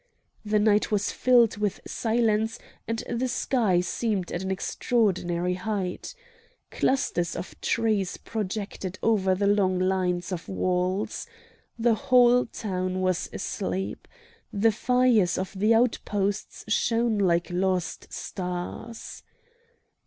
The 0.43 0.57
night 0.57 0.89
was 0.89 1.11
filled 1.11 1.57
with 1.57 1.79
silence, 1.85 2.57
and 2.87 3.03
the 3.07 3.27
sky 3.27 3.81
seemed 3.81 4.31
at 4.31 4.41
an 4.41 4.49
extraordinary 4.49 5.53
height. 5.53 6.15
Clusters 6.71 7.35
of 7.35 7.53
trees 7.61 8.17
projected 8.17 8.97
over 9.03 9.35
the 9.35 9.45
long 9.45 9.77
lines 9.77 10.31
of 10.31 10.49
walls. 10.49 11.27
The 11.77 11.93
whole 11.93 12.47
town 12.47 13.01
was 13.01 13.29
asleep. 13.31 14.07
The 14.51 14.71
fires 14.71 15.37
of 15.37 15.53
the 15.55 15.75
outposts 15.75 16.65
shone 16.73 17.19
like 17.19 17.51
lost 17.51 18.11
stars. 18.11 19.21